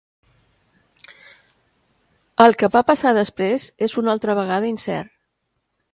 El 2.45 2.59
que 2.61 2.71
va 2.77 2.85
passar 2.89 3.11
després 3.19 3.69
és 3.89 3.97
una 4.03 4.15
altra 4.15 4.37
vegada 4.41 4.73
incert. 4.75 5.17